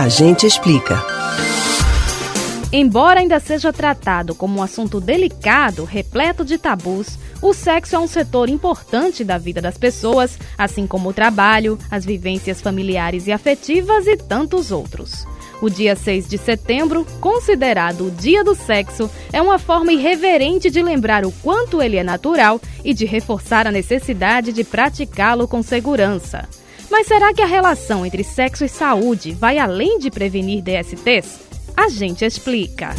A 0.00 0.08
gente 0.08 0.46
explica. 0.46 0.98
Embora 2.72 3.20
ainda 3.20 3.38
seja 3.38 3.70
tratado 3.70 4.34
como 4.34 4.58
um 4.58 4.62
assunto 4.62 4.98
delicado, 4.98 5.84
repleto 5.84 6.42
de 6.42 6.56
tabus, 6.56 7.18
o 7.42 7.52
sexo 7.52 7.96
é 7.96 7.98
um 7.98 8.06
setor 8.06 8.48
importante 8.48 9.22
da 9.22 9.36
vida 9.36 9.60
das 9.60 9.76
pessoas, 9.76 10.38
assim 10.56 10.86
como 10.86 11.10
o 11.10 11.12
trabalho, 11.12 11.78
as 11.90 12.06
vivências 12.06 12.62
familiares 12.62 13.26
e 13.26 13.32
afetivas 13.32 14.06
e 14.06 14.16
tantos 14.16 14.72
outros. 14.72 15.26
O 15.60 15.68
dia 15.68 15.94
6 15.94 16.26
de 16.30 16.38
setembro, 16.38 17.06
considerado 17.20 18.06
o 18.06 18.10
Dia 18.10 18.42
do 18.42 18.54
Sexo, 18.54 19.10
é 19.30 19.42
uma 19.42 19.58
forma 19.58 19.92
irreverente 19.92 20.70
de 20.70 20.82
lembrar 20.82 21.26
o 21.26 21.32
quanto 21.42 21.82
ele 21.82 21.98
é 21.98 22.02
natural 22.02 22.58
e 22.82 22.94
de 22.94 23.04
reforçar 23.04 23.66
a 23.66 23.70
necessidade 23.70 24.50
de 24.50 24.64
praticá-lo 24.64 25.46
com 25.46 25.62
segurança. 25.62 26.48
Mas 26.90 27.06
será 27.06 27.32
que 27.32 27.40
a 27.40 27.46
relação 27.46 28.04
entre 28.04 28.24
sexo 28.24 28.64
e 28.64 28.68
saúde 28.68 29.32
vai 29.32 29.58
além 29.58 29.98
de 29.98 30.10
prevenir 30.10 30.60
DSTs? 30.60 31.38
A 31.76 31.88
gente 31.88 32.24
explica. 32.24 32.90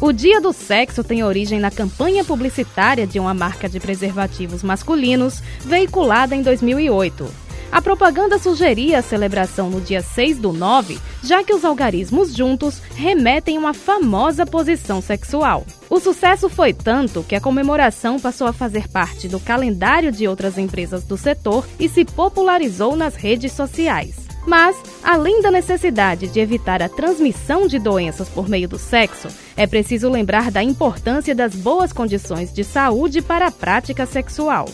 O 0.00 0.12
Dia 0.12 0.40
do 0.40 0.52
Sexo 0.52 1.02
tem 1.02 1.22
origem 1.22 1.58
na 1.58 1.70
campanha 1.70 2.24
publicitária 2.24 3.06
de 3.06 3.18
uma 3.18 3.34
marca 3.34 3.68
de 3.68 3.80
preservativos 3.80 4.62
masculinos, 4.62 5.42
veiculada 5.60 6.36
em 6.36 6.42
2008. 6.42 7.28
A 7.70 7.80
propaganda 7.80 8.38
sugeria 8.38 8.98
a 8.98 9.02
celebração 9.02 9.70
no 9.70 9.80
dia 9.80 10.02
6 10.02 10.38
do 10.38 10.52
9, 10.52 10.98
já 11.22 11.42
que 11.42 11.54
os 11.54 11.64
algarismos 11.64 12.34
juntos 12.34 12.80
remetem 12.94 13.56
a 13.56 13.60
uma 13.60 13.74
famosa 13.74 14.44
posição 14.44 15.00
sexual. 15.00 15.64
O 15.92 16.00
sucesso 16.00 16.48
foi 16.48 16.72
tanto 16.72 17.22
que 17.22 17.34
a 17.34 17.40
comemoração 17.40 18.18
passou 18.18 18.46
a 18.46 18.52
fazer 18.54 18.88
parte 18.88 19.28
do 19.28 19.38
calendário 19.38 20.10
de 20.10 20.26
outras 20.26 20.56
empresas 20.56 21.04
do 21.04 21.18
setor 21.18 21.68
e 21.78 21.86
se 21.86 22.02
popularizou 22.02 22.96
nas 22.96 23.14
redes 23.14 23.52
sociais. 23.52 24.16
Mas, 24.46 24.74
além 25.04 25.42
da 25.42 25.50
necessidade 25.50 26.28
de 26.28 26.40
evitar 26.40 26.82
a 26.82 26.88
transmissão 26.88 27.66
de 27.66 27.78
doenças 27.78 28.26
por 28.30 28.48
meio 28.48 28.66
do 28.66 28.78
sexo, 28.78 29.28
é 29.54 29.66
preciso 29.66 30.08
lembrar 30.08 30.50
da 30.50 30.62
importância 30.62 31.34
das 31.34 31.54
boas 31.54 31.92
condições 31.92 32.50
de 32.54 32.64
saúde 32.64 33.20
para 33.20 33.48
a 33.48 33.52
prática 33.52 34.06
sexual. 34.06 34.70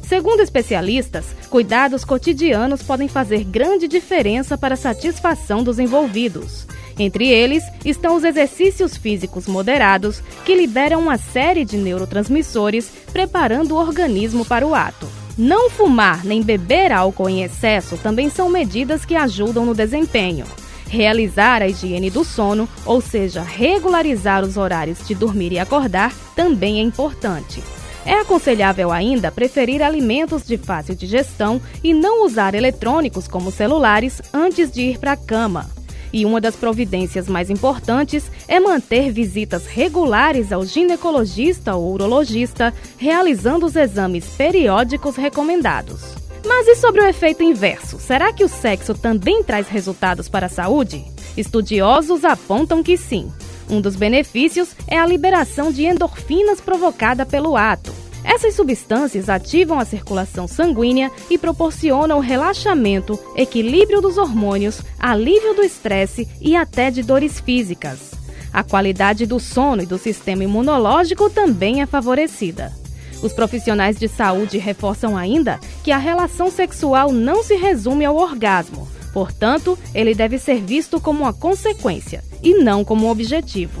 Segundo 0.00 0.40
especialistas, 0.40 1.26
cuidados 1.50 2.02
cotidianos 2.02 2.82
podem 2.82 3.08
fazer 3.08 3.44
grande 3.44 3.86
diferença 3.86 4.56
para 4.56 4.72
a 4.72 4.78
satisfação 4.78 5.62
dos 5.62 5.78
envolvidos. 5.78 6.66
Entre 6.98 7.28
eles 7.28 7.64
estão 7.84 8.16
os 8.16 8.24
exercícios 8.24 8.96
físicos 8.96 9.46
moderados, 9.46 10.22
que 10.44 10.54
liberam 10.54 11.00
uma 11.00 11.16
série 11.16 11.64
de 11.64 11.76
neurotransmissores, 11.76 12.90
preparando 13.12 13.72
o 13.72 13.78
organismo 13.78 14.44
para 14.44 14.66
o 14.66 14.74
ato. 14.74 15.08
Não 15.36 15.70
fumar 15.70 16.24
nem 16.24 16.42
beber 16.42 16.92
álcool 16.92 17.28
em 17.28 17.42
excesso 17.42 17.96
também 17.96 18.28
são 18.28 18.50
medidas 18.50 19.04
que 19.04 19.14
ajudam 19.14 19.64
no 19.64 19.74
desempenho. 19.74 20.44
Realizar 20.88 21.62
a 21.62 21.68
higiene 21.68 22.10
do 22.10 22.22
sono, 22.22 22.68
ou 22.84 23.00
seja, 23.00 23.40
regularizar 23.40 24.44
os 24.44 24.58
horários 24.58 24.98
de 25.06 25.14
dormir 25.14 25.52
e 25.52 25.58
acordar, 25.58 26.14
também 26.36 26.80
é 26.80 26.82
importante. 26.82 27.62
É 28.04 28.14
aconselhável 28.14 28.92
ainda 28.92 29.30
preferir 29.30 29.82
alimentos 29.82 30.44
de 30.44 30.58
fácil 30.58 30.94
digestão 30.94 31.62
e 31.82 31.94
não 31.94 32.26
usar 32.26 32.54
eletrônicos 32.54 33.26
como 33.26 33.50
celulares 33.50 34.20
antes 34.34 34.70
de 34.70 34.82
ir 34.82 34.98
para 34.98 35.12
a 35.12 35.16
cama. 35.16 35.70
E 36.12 36.26
uma 36.26 36.40
das 36.40 36.54
providências 36.54 37.28
mais 37.28 37.48
importantes 37.48 38.30
é 38.46 38.60
manter 38.60 39.10
visitas 39.10 39.66
regulares 39.66 40.52
ao 40.52 40.64
ginecologista 40.64 41.74
ou 41.74 41.92
urologista, 41.94 42.74
realizando 42.98 43.64
os 43.64 43.76
exames 43.76 44.26
periódicos 44.36 45.16
recomendados. 45.16 46.14
Mas 46.44 46.66
e 46.66 46.76
sobre 46.76 47.00
o 47.00 47.06
efeito 47.06 47.42
inverso? 47.42 47.98
Será 47.98 48.32
que 48.32 48.44
o 48.44 48.48
sexo 48.48 48.94
também 48.94 49.42
traz 49.42 49.68
resultados 49.68 50.28
para 50.28 50.46
a 50.46 50.50
saúde? 50.50 51.04
Estudiosos 51.36 52.24
apontam 52.24 52.82
que 52.82 52.96
sim. 52.96 53.32
Um 53.70 53.80
dos 53.80 53.96
benefícios 53.96 54.76
é 54.86 54.98
a 54.98 55.06
liberação 55.06 55.72
de 55.72 55.86
endorfinas 55.86 56.60
provocada 56.60 57.24
pelo 57.24 57.56
ato. 57.56 58.01
Essas 58.24 58.54
substâncias 58.54 59.28
ativam 59.28 59.78
a 59.78 59.84
circulação 59.84 60.46
sanguínea 60.46 61.10
e 61.28 61.36
proporcionam 61.36 62.20
relaxamento, 62.20 63.18
equilíbrio 63.36 64.00
dos 64.00 64.16
hormônios, 64.16 64.80
alívio 64.98 65.54
do 65.54 65.62
estresse 65.62 66.28
e 66.40 66.54
até 66.56 66.90
de 66.90 67.02
dores 67.02 67.40
físicas. 67.40 68.12
A 68.52 68.62
qualidade 68.62 69.26
do 69.26 69.40
sono 69.40 69.82
e 69.82 69.86
do 69.86 69.98
sistema 69.98 70.44
imunológico 70.44 71.30
também 71.30 71.82
é 71.82 71.86
favorecida. 71.86 72.72
Os 73.22 73.32
profissionais 73.32 73.98
de 73.98 74.08
saúde 74.08 74.58
reforçam 74.58 75.16
ainda 75.16 75.58
que 75.82 75.92
a 75.92 75.98
relação 75.98 76.50
sexual 76.50 77.12
não 77.12 77.42
se 77.42 77.54
resume 77.54 78.04
ao 78.04 78.16
orgasmo, 78.16 78.88
portanto, 79.12 79.78
ele 79.94 80.14
deve 80.14 80.38
ser 80.38 80.60
visto 80.60 81.00
como 81.00 81.22
uma 81.22 81.32
consequência 81.32 82.22
e 82.42 82.54
não 82.54 82.84
como 82.84 83.06
um 83.06 83.10
objetivo. 83.10 83.80